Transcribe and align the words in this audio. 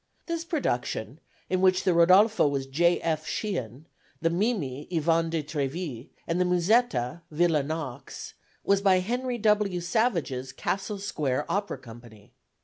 This 0.25 0.43
production, 0.43 1.19
in 1.47 1.61
which 1.61 1.83
the 1.83 1.93
Rodolfo 1.93 2.47
was 2.47 2.65
J. 2.65 2.99
F. 3.01 3.27
Sheehan; 3.27 3.85
the 4.19 4.31
Mimi, 4.31 4.85
Yvonne 4.89 5.29
de 5.29 5.43
Treville; 5.43 6.05
and 6.25 6.41
the 6.41 6.43
Musetta, 6.43 7.21
Villa 7.29 7.61
Knox, 7.61 8.33
was 8.63 8.81
by 8.81 8.97
Henry 8.97 9.37
W. 9.37 9.79
Savage's 9.79 10.53
Castle 10.53 10.97
Square 10.97 11.45
Opera 11.51 11.77
Company. 11.77 12.33